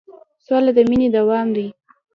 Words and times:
سوله 0.45 0.71
د 0.77 0.79
مینې 0.89 1.07
دوام 1.17 1.47
دی. 1.55 1.67